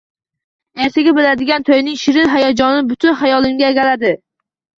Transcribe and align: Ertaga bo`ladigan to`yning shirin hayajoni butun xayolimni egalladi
Ertaga 0.85 1.13
bo`ladigan 1.19 1.65
to`yning 1.67 1.99
shirin 2.05 2.33
hayajoni 2.37 2.81
butun 2.93 3.19
xayolimni 3.21 3.69
egalladi 3.71 4.13